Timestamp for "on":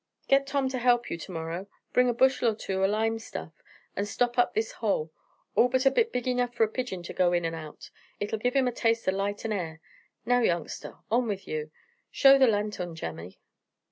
11.11-11.27